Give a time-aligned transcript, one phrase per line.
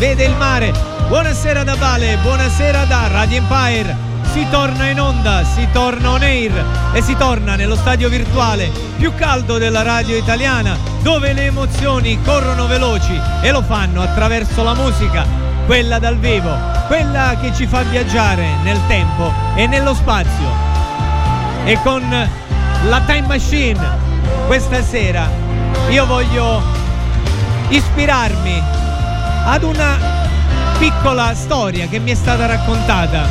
[0.00, 0.72] vede il mare.
[1.08, 3.94] Buonasera da Vale, buonasera da Radio Empire.
[4.32, 9.14] Si torna in onda, si torna on air e si torna nello stadio virtuale più
[9.14, 15.26] caldo della radio italiana, dove le emozioni corrono veloci e lo fanno attraverso la musica,
[15.66, 16.50] quella dal vivo,
[16.86, 20.48] quella che ci fa viaggiare nel tempo e nello spazio.
[21.66, 22.02] E con
[22.88, 23.98] la Time Machine
[24.46, 25.28] questa sera
[25.90, 26.62] io voglio
[27.68, 28.79] ispirarmi
[29.44, 29.98] ad una
[30.78, 33.26] piccola storia che mi è stata raccontata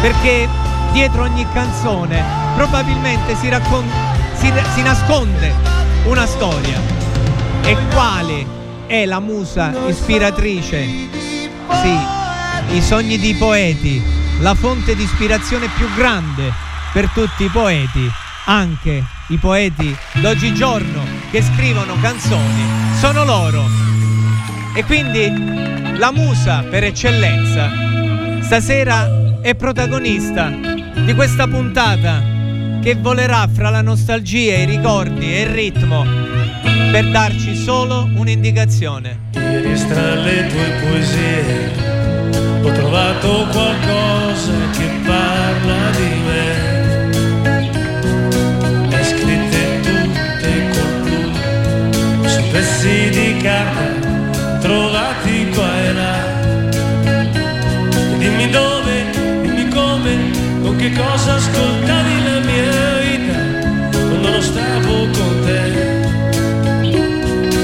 [0.00, 0.48] perché
[0.92, 2.22] dietro ogni canzone
[2.56, 3.90] probabilmente si, raccon-
[4.34, 5.52] si, si nasconde
[6.04, 6.80] una storia
[7.62, 8.46] e quale
[8.86, 10.84] è la musa ispiratrice
[11.82, 12.18] sì
[12.74, 14.02] i sogni di poeti
[14.40, 16.52] la fonte di ispirazione più grande
[16.92, 18.10] per tutti i poeti
[18.46, 23.89] anche i poeti d'oggigiorno che scrivono canzoni sono loro.
[24.74, 27.70] E quindi la musa per eccellenza
[28.40, 32.22] stasera è protagonista di questa puntata
[32.80, 36.04] che volerà fra la nostalgia, i ricordi e il ritmo
[36.90, 39.28] per darci solo un'indicazione.
[39.32, 41.70] Ieri tra le tue poesie
[42.62, 46.78] ho trovato qualcosa che parla di me
[52.50, 53.89] pezzi di carta
[54.60, 56.38] trovati qua e là.
[58.18, 59.04] Dimmi dove,
[59.42, 60.16] dimmi come,
[60.62, 63.38] con che cosa ascoltavi la mia vita
[63.90, 65.62] quando non stavo con te.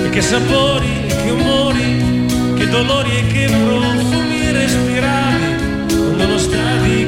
[0.06, 2.24] E che sapori, e che umori,
[2.56, 5.48] che dolori e che profumi respiravi
[5.88, 7.05] quando non stavi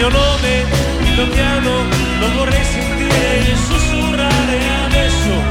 [0.00, 0.64] mio nome,
[1.02, 1.84] il mio piano,
[2.20, 5.49] non vorrei sentire sussurrare adesso.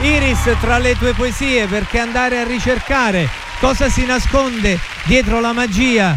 [0.00, 3.28] Iris tra le tue poesie perché andare a ricercare
[3.60, 6.16] cosa si nasconde dietro la magia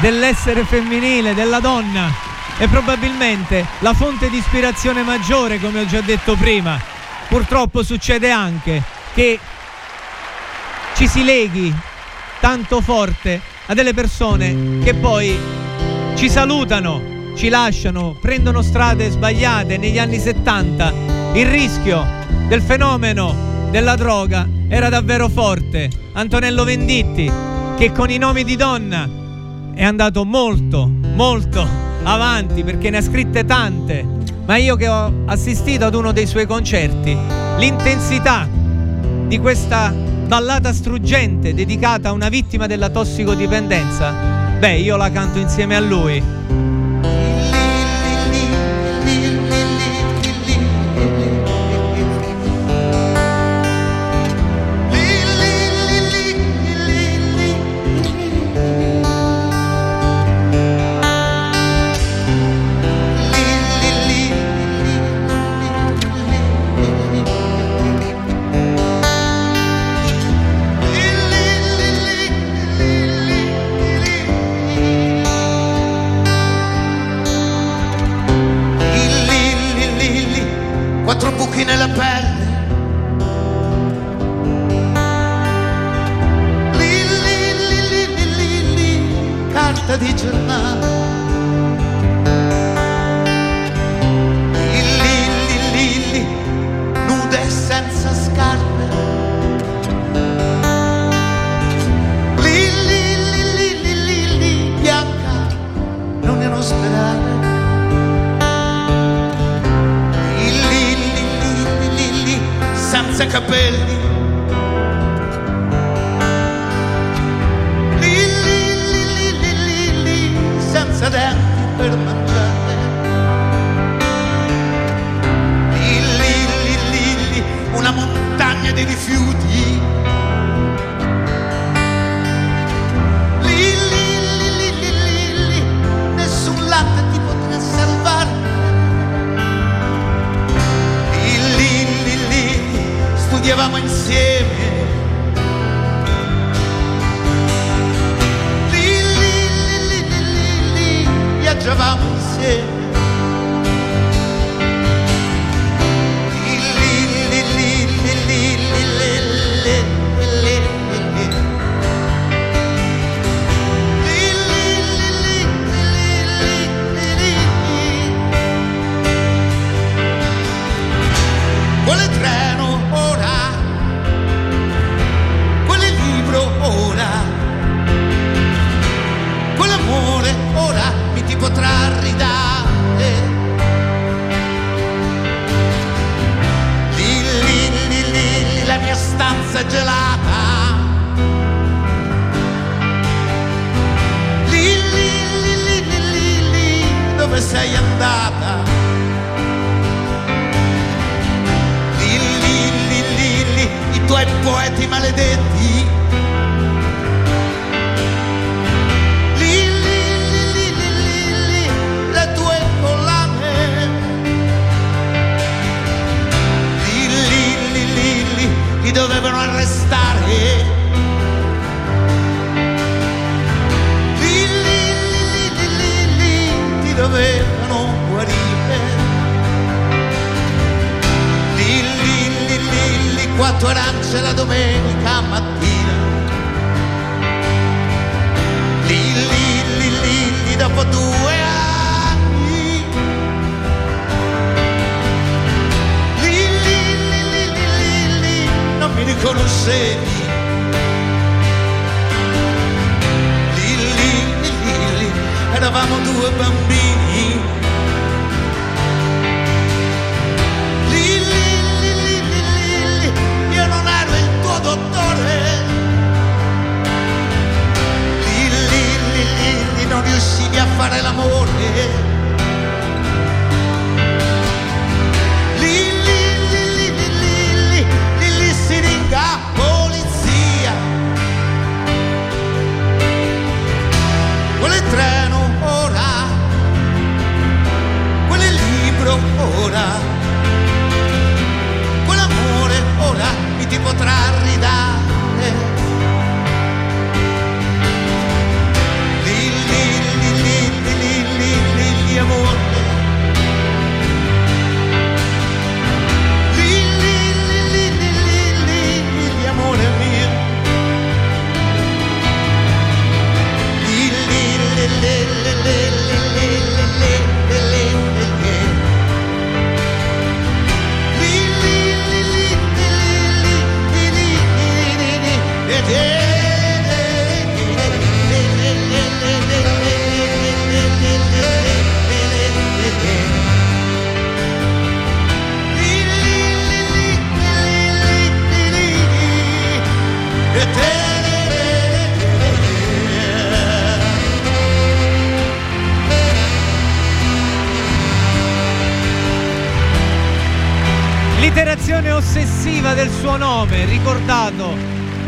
[0.00, 2.12] dell'essere femminile, della donna
[2.56, 6.80] è probabilmente la fonte di ispirazione maggiore come ho già detto prima
[7.28, 8.82] purtroppo succede anche
[9.14, 9.38] che
[10.94, 11.74] ci si leghi
[12.40, 15.36] tanto forte a delle persone che poi
[16.16, 21.07] ci salutano, ci lasciano, prendono strade sbagliate negli anni 70.
[21.38, 22.04] Il rischio
[22.48, 23.32] del fenomeno
[23.70, 25.88] della droga era davvero forte.
[26.14, 27.30] Antonello Venditti,
[27.76, 29.08] che con i nomi di donna
[29.72, 31.64] è andato molto, molto
[32.02, 34.04] avanti perché ne ha scritte tante,
[34.46, 37.16] ma io che ho assistito ad uno dei suoi concerti,
[37.58, 38.48] l'intensità
[39.28, 44.12] di questa ballata struggente dedicata a una vittima della tossicodipendenza,
[44.58, 46.37] beh, io la canto insieme a lui.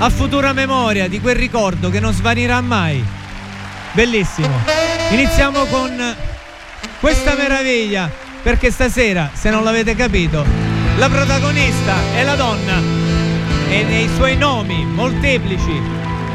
[0.02, 3.04] A futura memoria di quel ricordo che non svanirà mai.
[3.92, 4.61] Bellissimo.
[5.11, 6.16] Iniziamo con
[7.00, 8.11] questa meraviglia,
[8.42, 10.42] perché stasera, se non l'avete capito,
[10.97, 12.80] la protagonista è la donna
[13.69, 15.80] e nei suoi nomi molteplici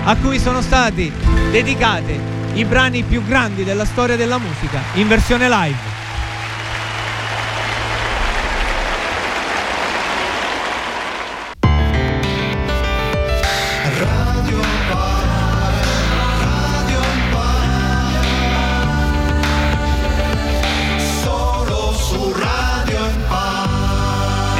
[0.03, 1.11] a cui sono stati
[1.49, 2.19] dedicati
[2.53, 5.94] i brani più grandi della storia della musica in versione live.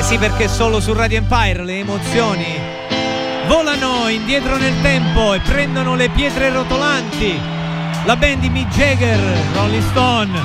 [0.06, 2.46] Sì perché solo su Radio Empire le emozioni
[3.48, 7.40] volano indietro nel tempo e prendono le pietre rotolanti.
[8.04, 9.20] La band di Mick Jagger,
[9.56, 10.40] Rolling Stone.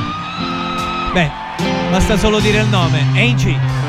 [1.13, 1.31] Beh,
[1.91, 3.80] basta solo dire il nome, Angie.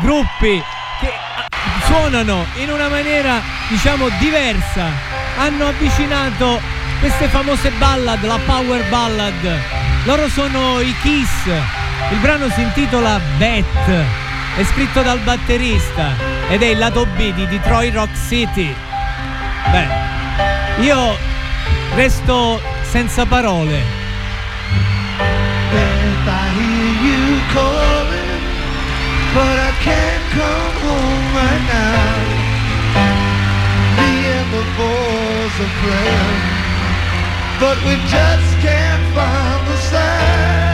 [0.00, 0.62] Gruppi
[1.00, 1.12] che
[1.84, 4.86] suonano in una maniera diciamo diversa
[5.38, 6.60] hanno avvicinato
[7.00, 9.60] queste famose ballad, la power ballad.
[10.04, 11.46] Loro sono i Kiss.
[12.10, 13.88] Il brano si intitola Bet,
[14.56, 16.14] è scritto dal batterista
[16.48, 18.74] ed è il lato B di Detroit Rock City.
[19.70, 21.16] Beh, io
[21.94, 23.98] resto senza parole.
[27.02, 28.19] If
[29.34, 32.18] but I can't come home right now.
[33.96, 36.42] Me and the boys are playing,
[37.62, 40.69] but we just can't find the sound.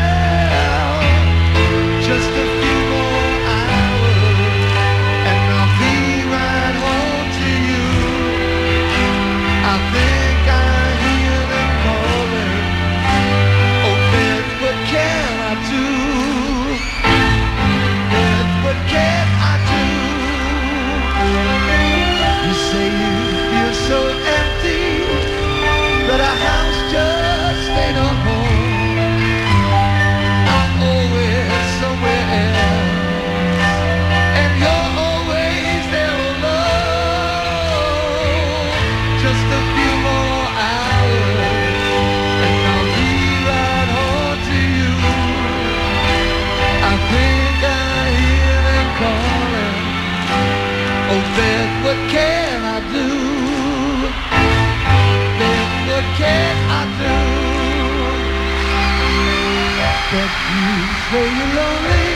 [60.16, 60.76] But you
[61.10, 62.08] say you're lonely,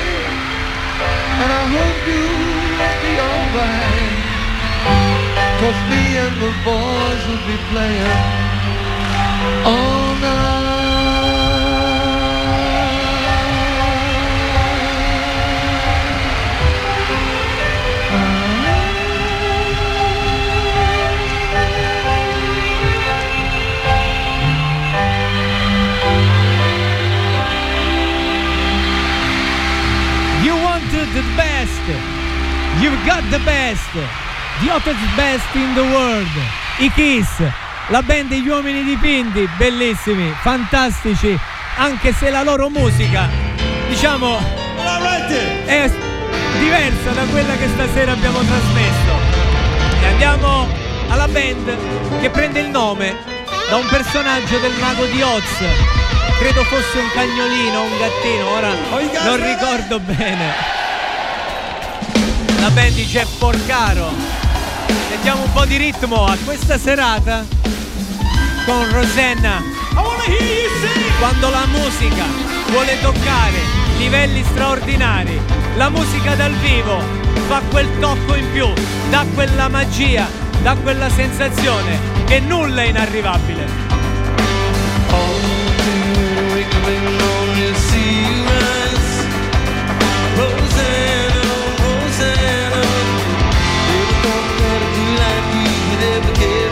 [1.42, 4.20] and I hope you'll be alright.
[5.60, 8.20] Cause me and the boys will be playing
[9.66, 10.59] all night.
[32.80, 33.92] You've got the best.
[34.60, 36.28] The hottest best in the world.
[36.78, 37.28] I Kiss.
[37.88, 41.36] La band degli uomini dipinti, bellissimi, fantastici,
[41.76, 43.28] anche se la loro musica,
[43.88, 44.38] diciamo,
[45.64, 45.90] è
[46.60, 49.12] diversa da quella che stasera abbiamo trasmesso.
[50.02, 50.68] E andiamo
[51.08, 51.76] alla band
[52.20, 53.16] che prende il nome
[53.68, 55.64] da un personaggio del mago di Oz.
[56.38, 58.72] Credo fosse un cagnolino, un gattino, ora
[59.24, 60.79] non ricordo bene.
[62.60, 64.12] La band di Jeff Porcaro.
[65.08, 67.46] Mettiamo un po' di ritmo a questa serata
[68.66, 69.62] con Rosanna.
[71.18, 72.24] Quando la musica
[72.68, 73.58] vuole toccare
[73.96, 75.40] livelli straordinari,
[75.76, 77.02] la musica dal vivo
[77.48, 78.68] fa quel tocco in più,
[79.08, 80.28] dà quella magia,
[80.62, 83.90] dà quella sensazione che nulla è inarrivabile.
[96.22, 96.69] the give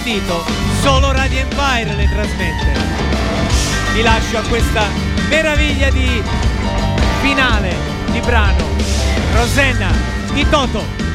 [0.00, 0.44] consentito,
[0.80, 2.72] solo Radio Empire le trasmette.
[3.92, 4.86] Vi lascio a questa
[5.28, 6.22] meraviglia di
[7.20, 7.74] finale
[8.10, 8.64] di brano.
[9.34, 9.90] Rosenna
[10.32, 11.09] di Toto.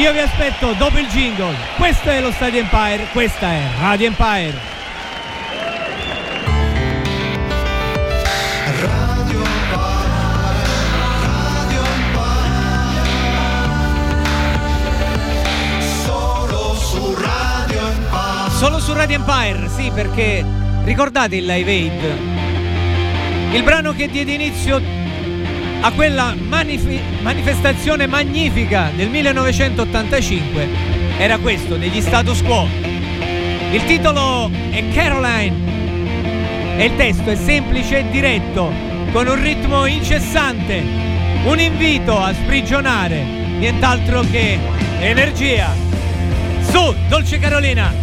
[0.00, 1.54] Io vi aspetto dopo il jingle.
[1.76, 4.58] Questo è lo Stadio Empire, questa è Radio Empire.
[18.56, 20.42] Solo su Radio Empire, sì, perché
[20.84, 23.52] ricordate il Live Aid?
[23.52, 24.99] Il brano che diede inizio
[25.82, 30.68] a quella manif- manifestazione magnifica del 1985
[31.18, 32.66] era questo, degli status quo.
[33.72, 38.72] Il titolo è Caroline e il testo è semplice e diretto,
[39.12, 40.82] con un ritmo incessante,
[41.44, 44.58] un invito a sprigionare, nient'altro che
[45.00, 45.74] energia.
[46.62, 47.99] Su, Dolce Carolina!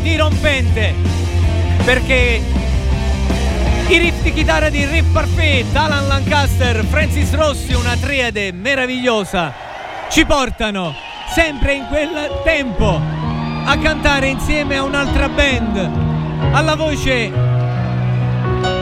[0.00, 0.94] Dirompente.
[1.84, 2.40] Perché
[3.88, 9.52] i riff di chitarra di Riff Parfait, Alan Lancaster, Francis Rossi, una triade meravigliosa,
[10.08, 10.94] ci portano
[11.34, 12.98] sempre in quel tempo
[13.66, 15.76] a cantare insieme a un'altra band,
[16.52, 17.30] alla voce,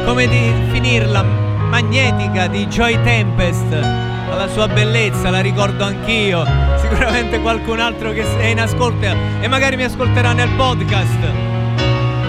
[0.05, 6.45] come di finirla, magnetica di Joy Tempest, alla sua bellezza, la ricordo anch'io,
[6.93, 9.07] sicuramente qualcun altro che è in ascolto
[9.41, 11.19] e magari mi ascolterà nel podcast.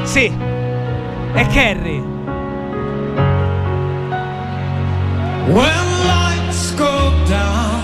[0.04, 0.32] Sì,
[1.34, 2.02] è Carrie.
[5.48, 7.82] When lights go down,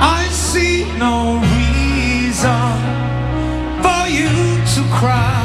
[0.00, 2.80] I see no reason
[3.82, 4.30] for you
[4.74, 5.35] to cry.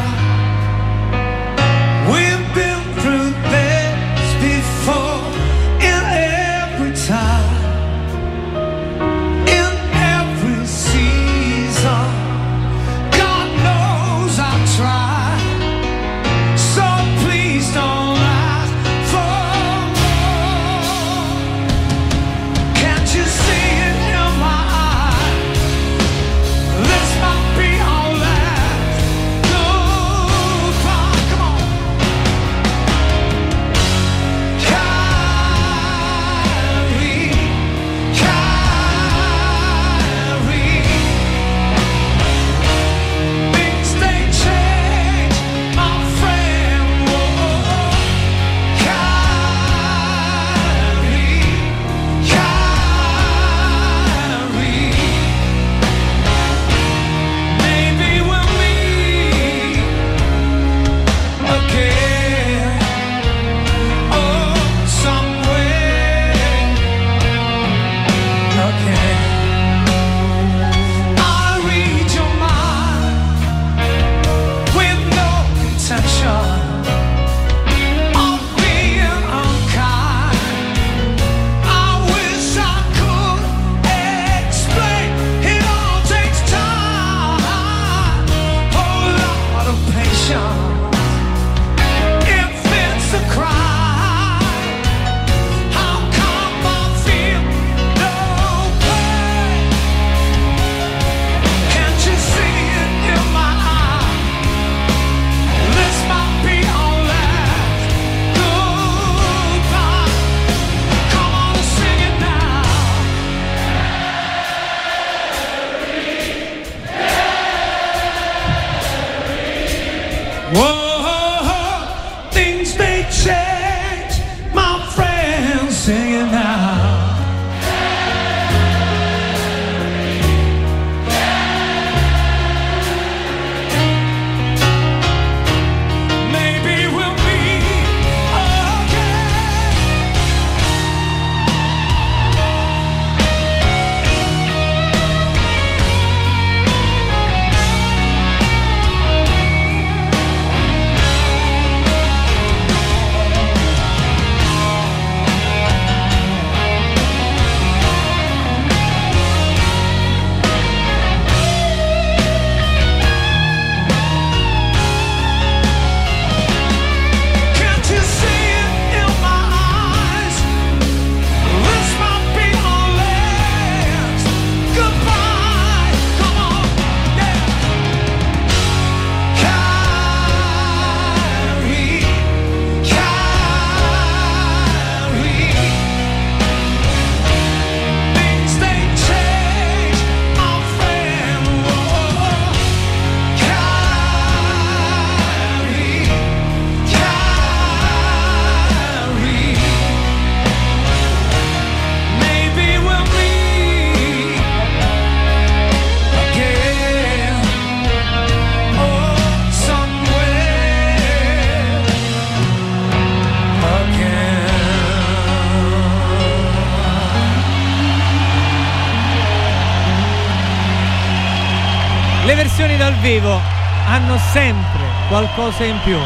[224.32, 225.98] Sempre qualcosa in più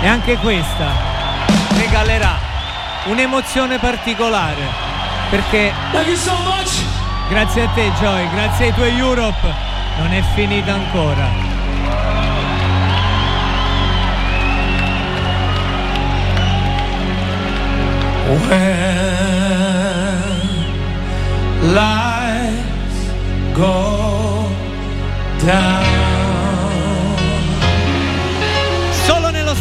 [0.00, 0.88] e anche questa
[1.76, 2.38] regalerà
[3.04, 4.62] un'emozione particolare
[5.28, 6.82] perché Thank you so much.
[7.28, 9.46] grazie a te Joy, grazie ai tuoi Europe
[9.98, 11.48] non è finita ancora.
[18.30, 18.54] When
[21.74, 23.12] lights
[23.52, 24.48] go
[25.44, 25.89] down.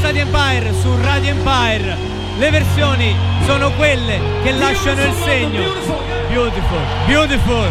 [0.10, 1.96] Stadio Empire, su Radio Empire,
[2.40, 5.62] le versioni sono quelle che lasciano il segno.
[6.30, 7.70] Beautiful, beautiful,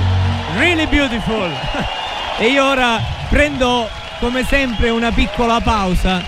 [0.55, 1.51] really beautiful.
[2.39, 3.89] E io ora prendo
[4.21, 6.23] come sempre una piccola pausa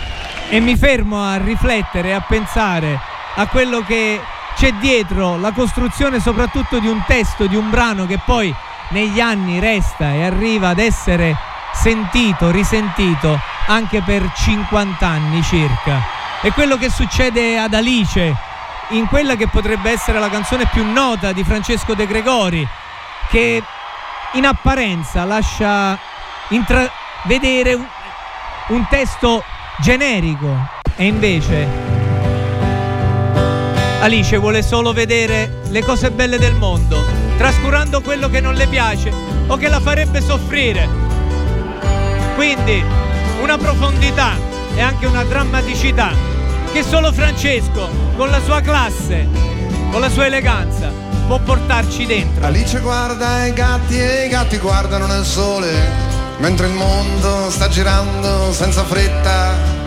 [0.48, 2.98] e mi fermo a riflettere, a pensare
[3.36, 4.20] a quello che
[4.56, 8.52] c'è dietro la costruzione soprattutto di un testo, di un brano che poi
[8.88, 11.36] negli anni resta e arriva ad essere
[11.72, 16.02] sentito, risentito anche per 50 anni circa.
[16.42, 18.34] È quello che succede ad Alice
[18.88, 22.66] in quella che potrebbe essere la canzone più nota di Francesco De Gregori
[23.28, 23.62] che
[24.32, 25.96] in apparenza lascia
[26.48, 27.86] intravedere un,
[28.68, 29.44] un testo
[29.78, 31.68] generico e invece
[34.00, 37.04] Alice vuole solo vedere le cose belle del mondo,
[37.36, 39.12] trascurando quello che non le piace
[39.46, 40.88] o che la farebbe soffrire.
[42.34, 42.82] Quindi
[43.40, 44.32] una profondità
[44.74, 46.12] e anche una drammaticità
[46.72, 49.26] che solo Francesco, con la sua classe,
[49.90, 50.92] con la sua eleganza,
[51.26, 52.46] può portarci dentro.
[52.46, 55.72] Alice guarda i gatti e i gatti guardano nel sole,
[56.38, 59.78] mentre il mondo sta girando senza fretta.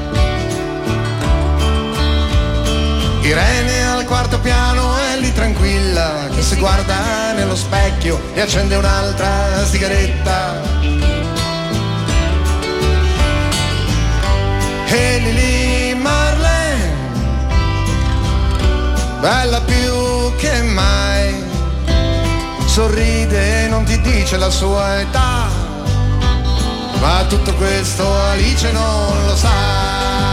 [3.22, 9.64] Irene al quarto piano è lì tranquilla, che si guarda nello specchio e accende un'altra
[9.64, 11.13] sigaretta.
[14.96, 16.94] E Lily Marlene,
[19.22, 21.34] bella più che mai,
[22.66, 25.48] sorride e non ti dice la sua età,
[27.00, 30.33] ma tutto questo Alice non lo sa.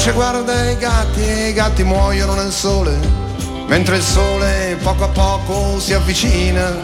[0.00, 2.98] Alice guarda i gatti e i gatti muoiono nel sole,
[3.66, 6.74] mentre il sole poco a poco si avvicina.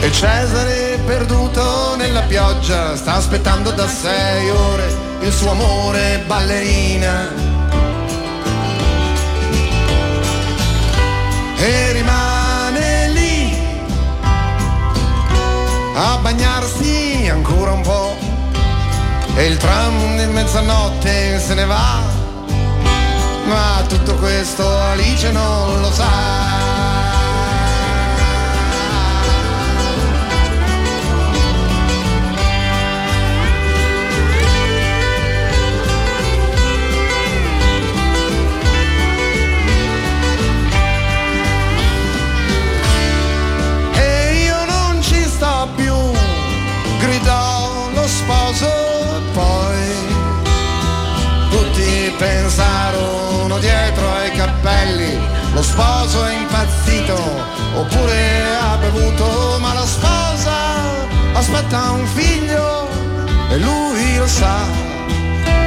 [0.00, 7.28] E Cesare perduto nella pioggia sta aspettando da sei ore il suo amore ballerina.
[11.58, 13.58] E rimane lì
[15.94, 17.77] a bagnarsi ancora un
[19.38, 22.00] e il tram di mezzanotte se ne va,
[23.46, 26.67] ma tutto questo Alice non lo sa.
[55.58, 57.16] Lo sposo è impazzito
[57.74, 60.54] oppure ha bevuto ma la sposa
[61.32, 62.88] aspetta un figlio
[63.50, 64.58] e lui lo sa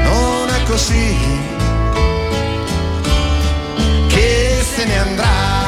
[0.03, 1.17] non è così
[4.07, 5.60] che se ne andrà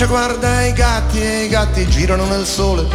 [0.00, 2.86] Alice guarda i gatti e i gatti girano nel sole,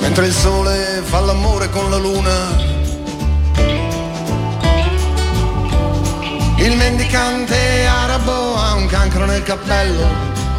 [0.00, 2.34] mentre il sole fa l'amore con la luna.
[6.58, 10.06] Il mendicante arabo ha un cancro nel cappello,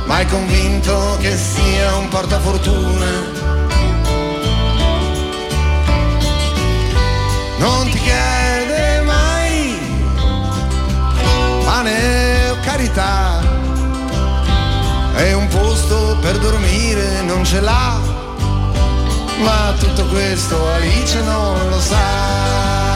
[0.08, 3.37] ma è convinto che sia un portafortuna.
[16.22, 18.00] Per dormire non ce l'ha,
[19.44, 22.87] ma tutto questo Alice non lo sa.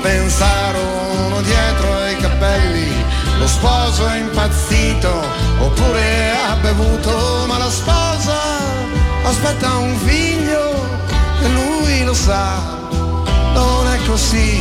[0.00, 3.04] Pensarono dietro ai capelli,
[3.38, 5.22] lo sposo è impazzito,
[5.60, 8.38] oppure ha bevuto, ma la sposa
[9.24, 10.74] aspetta un figlio
[11.42, 12.76] e lui lo sa,
[14.08, 14.60] così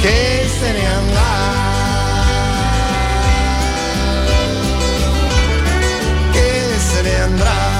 [0.00, 1.34] che se ne andrà.
[6.30, 7.71] Che se ne andrà.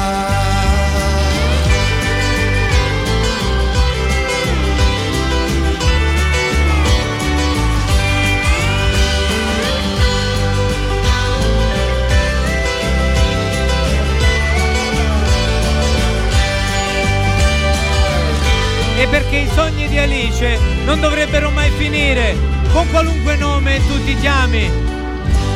[19.02, 22.36] E perché i sogni di Alice non dovrebbero mai finire
[22.72, 24.70] con qualunque nome tu ti chiami,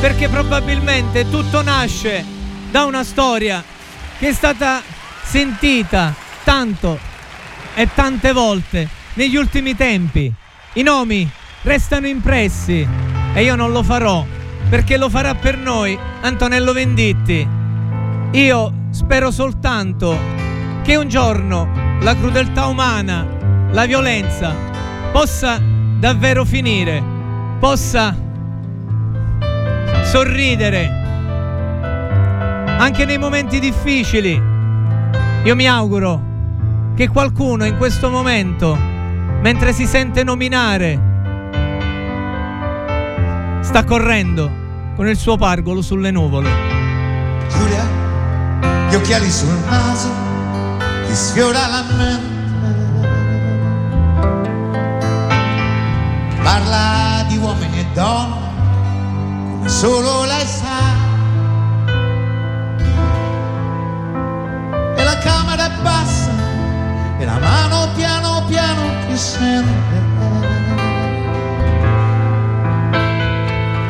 [0.01, 2.25] perché probabilmente tutto nasce
[2.69, 3.63] da una storia
[4.19, 4.81] che è stata
[5.23, 6.99] sentita tanto
[7.73, 10.29] e tante volte negli ultimi tempi.
[10.73, 11.29] I nomi
[11.61, 12.85] restano impressi
[13.33, 14.25] e io non lo farò
[14.69, 17.47] perché lo farà per noi Antonello Venditti.
[18.31, 20.19] Io spero soltanto
[20.83, 23.36] che un giorno la crudeltà umana,
[23.71, 24.53] la violenza
[25.11, 25.61] possa
[25.99, 27.03] davvero finire,
[27.59, 28.15] possa
[30.03, 31.05] sorridere
[32.77, 34.41] anche nei momenti difficili.
[35.43, 36.21] Io mi auguro
[36.95, 38.77] che qualcuno in questo momento,
[39.41, 40.99] mentre si sente nominare,
[43.61, 44.49] sta correndo
[44.95, 46.49] con il suo pargolo sulle nuvole.
[47.49, 47.85] Giulia,
[48.89, 50.09] gli occhiali sul naso,
[51.07, 52.36] ti sfiora la mente.
[56.69, 58.35] Parla di uomini e donne,
[59.51, 60.95] come solo lei sa.
[64.97, 66.29] E la camera è bassa,
[67.19, 70.01] e la mano piano piano ti sente.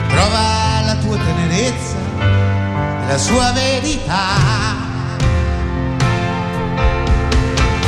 [0.10, 4.36] Trova la tua tenerezza e la sua verità.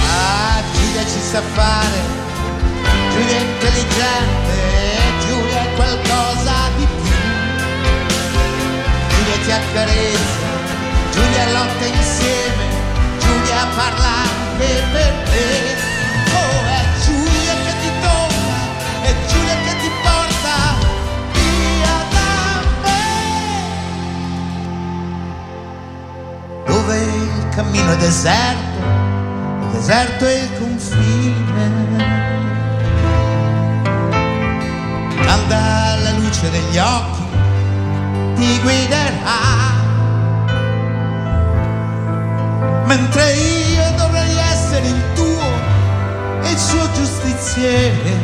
[0.10, 2.02] Ah, Giulia ci sa fare,
[3.12, 4.48] Giulia intelligente,
[5.80, 7.16] qualcosa di più.
[9.10, 10.48] Giulia ti accarezza,
[11.14, 12.66] Giulia lotta insieme,
[13.20, 15.48] Giulia parla anche per te.
[16.36, 18.60] Oh, è Giulia che ti tocca,
[19.08, 20.58] è Giulia che ti porta
[21.34, 22.32] via da
[22.84, 23.02] me
[26.66, 28.80] dove il cammino è deserto,
[29.72, 32.39] deserto è il confine.
[35.50, 37.24] Calda la luce degli occhi,
[38.36, 39.48] ti guiderà.
[42.86, 45.42] Mentre io dovrei essere il tuo
[46.44, 48.18] e il suo giustiziere.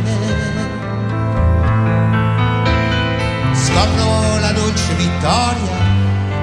[3.54, 5.78] Scopro la dolce vittoria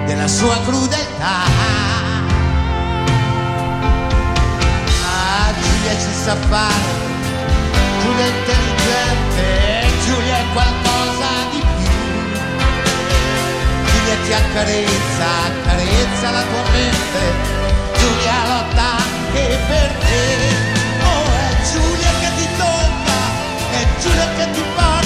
[0.06, 1.44] della sua crudeltà.
[5.04, 7.11] Ah, Giulia ci sa fare,
[8.12, 11.96] Giulia intelligente, è qualcosa di più.
[13.86, 17.20] Giulia ti accarezza, accarezza la tua mente,
[17.96, 20.24] Giulia lotta anche per te.
[21.00, 23.18] Oh, è Giulia che ti tocca,
[23.70, 25.01] è Giulia che ti porta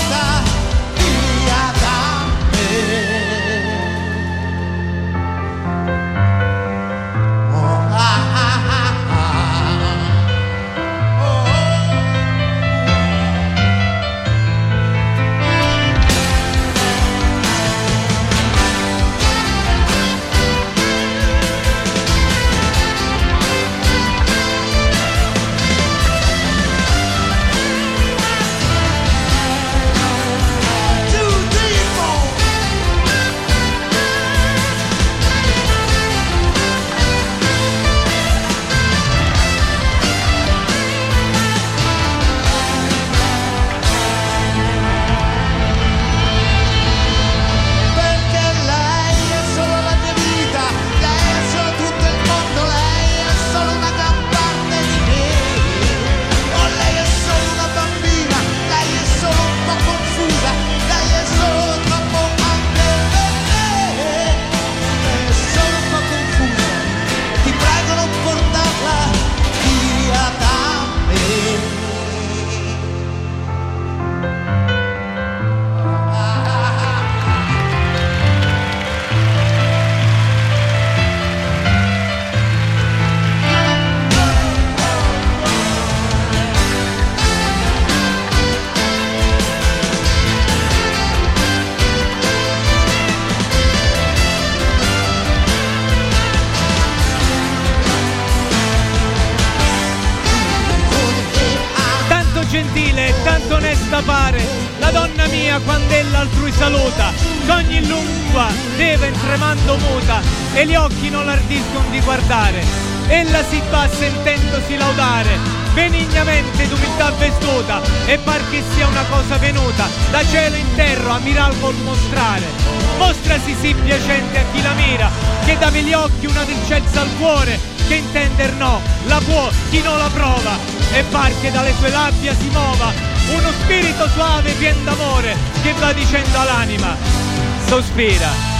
[137.66, 138.54] sospira.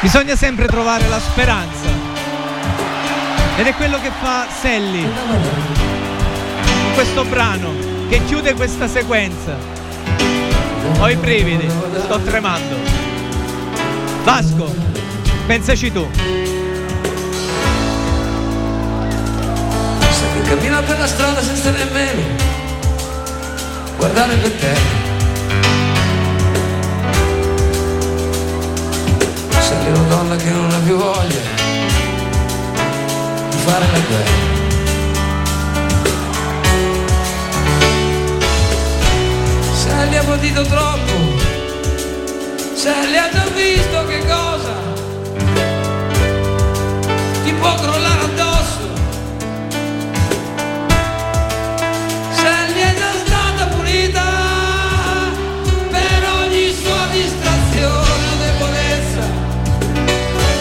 [0.00, 1.88] Bisogna sempre trovare la speranza.
[3.56, 7.70] Ed è quello che fa Sally in questo brano
[8.08, 9.54] che chiude questa sequenza.
[11.00, 11.68] Ho i brividi,
[12.02, 12.89] sto tremando.
[14.24, 14.74] Vasco,
[15.46, 16.06] pensaci tu.
[20.10, 22.22] Se ti cammina per la strada senza nemmeno
[23.96, 25.08] guardare per terra.
[29.58, 31.40] Sei una donna che non ha più voglia
[33.50, 34.48] di fare la guerra.
[39.74, 41.39] Se Sei abbatito troppo
[42.80, 44.74] se le ha già visto che cosa?
[47.44, 48.84] Ti può crollare addosso.
[52.38, 54.24] se gli è già stata pulita
[55.90, 59.24] per ogni sua distrazione o debolezza,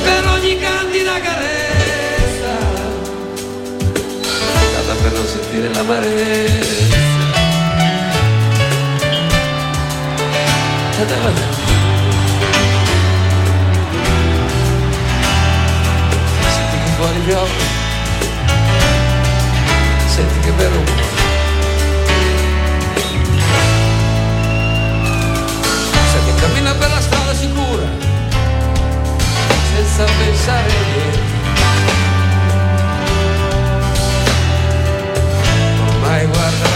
[0.03, 2.53] per ogni candida carezza.
[4.59, 6.97] è stata per non sentire l'amarezza.
[10.99, 11.58] Andava
[17.29, 17.35] gli.
[20.07, 20.83] Senti che bello
[26.11, 27.87] Sai che cammina per la strada sicura,
[29.75, 31.27] senza pensare a niente.
[35.87, 36.68] Ormai guarda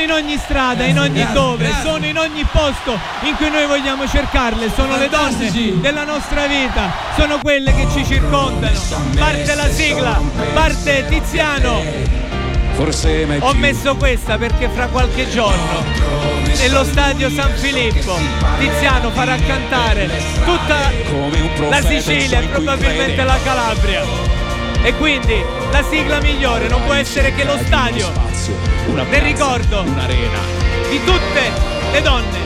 [0.00, 1.82] sono in ogni strada, in ogni Grazie, dove, grazie.
[1.82, 6.90] sono in ogni posto in cui noi vogliamo cercarle, sono le donne della nostra vita,
[7.16, 8.78] sono quelle che ci circondano.
[9.16, 10.20] Parte la sigla,
[10.54, 11.82] parte Tiziano.
[12.72, 15.84] Forse mai Ho messo questa perché fra qualche giorno
[16.56, 18.16] nello stadio San Filippo
[18.58, 20.08] Tiziano farà cantare
[20.44, 20.90] tutta
[21.68, 24.02] la Sicilia e probabilmente la Calabria.
[24.82, 29.24] E quindi la sigla migliore non può essere che lo stadio Spazio, una del piazza,
[29.26, 30.38] ricordo un'arena
[30.88, 31.52] di tutte
[31.92, 32.38] le donne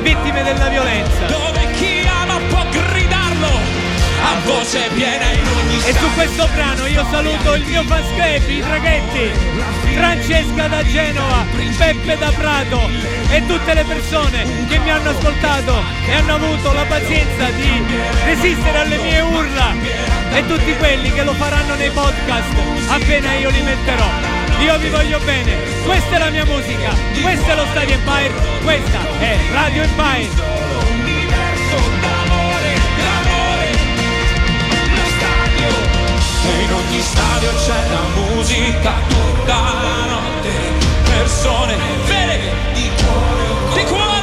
[0.00, 1.26] vittime della violenza.
[1.26, 3.48] dove chi ama può gridarlo
[4.24, 8.48] a voce piena in ogni E su questo brano io saluto il mio fan club,
[8.48, 9.30] i traghetti,
[9.92, 11.44] Francesca da Genova,
[11.76, 12.88] Peppe da Prato
[13.28, 17.84] e tutte le persone che mi hanno ascoltato e hanno avuto la pazienza di
[18.24, 19.74] resistere alle mie urla
[20.32, 22.48] e tutti quelli che lo faranno nei podcast
[22.88, 24.33] appena io li metterò.
[24.60, 28.32] Io vi voglio bene, questa è la mia musica, questo è lo Stadio Empire,
[28.62, 30.52] questa è Radio Empire.
[36.46, 40.50] E in ogni stadio c'è la musica tutta la notte.
[41.04, 41.76] Persone
[42.06, 43.44] vere di cuore
[43.74, 44.13] di cuore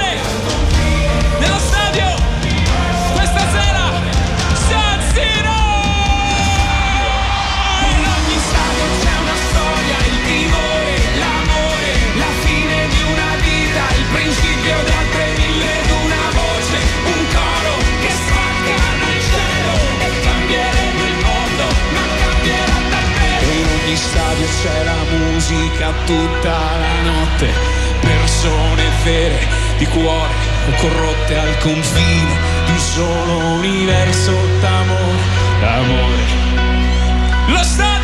[24.12, 26.50] stadio c'è la musica tutta
[26.84, 27.48] la notte.
[28.02, 29.40] Persone vere
[29.78, 30.34] di cuore
[30.78, 32.36] corrotte al confine
[32.66, 35.24] di un solo universo d'amore.
[35.62, 36.24] D'amore.
[37.48, 38.01] Lo stadio